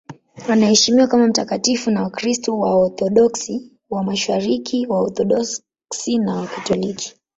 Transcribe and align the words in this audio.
Anaheshimiwa 0.49 1.07
kama 1.07 1.27
mtakatifu 1.27 1.91
na 1.91 2.03
Wakristo 2.03 2.59
Waorthodoksi 2.59 3.71
wa 3.89 4.03
Mashariki, 4.03 4.87
Waorthodoksi 4.89 6.17
na 6.19 6.35
Wakatoliki. 6.35 7.15